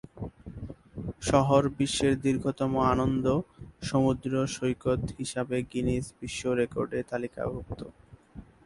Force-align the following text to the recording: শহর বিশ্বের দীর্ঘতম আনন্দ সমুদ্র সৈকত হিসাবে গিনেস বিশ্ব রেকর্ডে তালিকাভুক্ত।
শহর 1.21 1.61
বিশ্বের 1.77 2.13
দীর্ঘতম 2.25 2.71
আনন্দ 2.93 3.25
সমুদ্র 3.89 4.31
সৈকত 4.55 5.01
হিসাবে 5.17 5.57
গিনেস 5.71 6.05
বিশ্ব 6.19 6.41
রেকর্ডে 6.59 6.99
তালিকাভুক্ত। 7.11 7.79